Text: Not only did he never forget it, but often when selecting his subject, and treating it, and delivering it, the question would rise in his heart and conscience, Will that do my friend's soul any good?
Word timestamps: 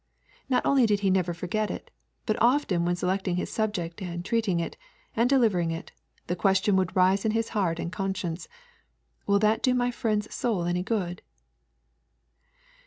Not 0.49 0.65
only 0.65 0.87
did 0.87 1.01
he 1.01 1.11
never 1.11 1.31
forget 1.31 1.69
it, 1.69 1.91
but 2.25 2.35
often 2.41 2.85
when 2.85 2.95
selecting 2.95 3.35
his 3.35 3.51
subject, 3.51 4.01
and 4.01 4.25
treating 4.25 4.59
it, 4.59 4.75
and 5.15 5.29
delivering 5.29 5.69
it, 5.69 5.91
the 6.25 6.35
question 6.35 6.75
would 6.77 6.95
rise 6.95 7.23
in 7.23 7.33
his 7.33 7.49
heart 7.49 7.77
and 7.77 7.91
conscience, 7.91 8.47
Will 9.27 9.37
that 9.37 9.61
do 9.61 9.75
my 9.75 9.91
friend's 9.91 10.33
soul 10.33 10.65
any 10.65 10.81
good? 10.81 11.21